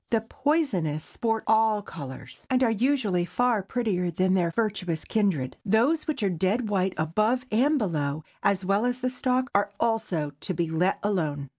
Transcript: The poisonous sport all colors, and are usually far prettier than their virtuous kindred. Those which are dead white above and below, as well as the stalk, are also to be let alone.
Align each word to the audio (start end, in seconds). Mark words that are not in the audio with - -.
The 0.09 0.21
poisonous 0.21 1.03
sport 1.03 1.43
all 1.45 1.83
colors, 1.83 2.47
and 2.49 2.63
are 2.63 2.71
usually 2.71 3.23
far 3.23 3.61
prettier 3.61 4.09
than 4.09 4.33
their 4.33 4.49
virtuous 4.49 5.05
kindred. 5.05 5.57
Those 5.63 6.07
which 6.07 6.23
are 6.23 6.29
dead 6.31 6.69
white 6.69 6.95
above 6.97 7.45
and 7.51 7.77
below, 7.77 8.23
as 8.41 8.65
well 8.65 8.83
as 8.83 9.01
the 9.01 9.11
stalk, 9.11 9.51
are 9.53 9.69
also 9.79 10.31
to 10.39 10.53
be 10.55 10.71
let 10.71 10.97
alone. 11.03 11.49